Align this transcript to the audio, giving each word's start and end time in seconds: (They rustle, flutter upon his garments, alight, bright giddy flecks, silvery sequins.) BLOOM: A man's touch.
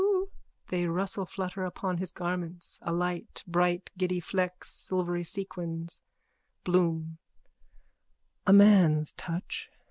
(They 0.69 0.87
rustle, 0.87 1.27
flutter 1.27 1.63
upon 1.63 1.99
his 1.99 2.11
garments, 2.11 2.79
alight, 2.81 3.43
bright 3.45 3.91
giddy 3.99 4.19
flecks, 4.19 4.73
silvery 4.73 5.23
sequins.) 5.23 6.01
BLOOM: 6.63 7.19
A 8.47 8.51
man's 8.53 9.11
touch. 9.11 9.69